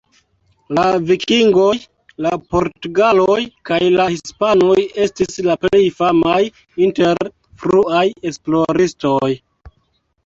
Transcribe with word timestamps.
La 0.77 0.83
vikingoj, 1.09 1.73
la 2.25 2.31
portugaloj, 2.53 3.37
kaj 3.71 3.79
la 3.99 4.07
hispanoj 4.13 4.79
estis 5.07 5.39
la 5.49 5.59
plej 5.67 5.83
famaj 6.01 6.41
inter 6.87 7.25
fruaj 7.65 8.05
esploristoj. 8.33 9.31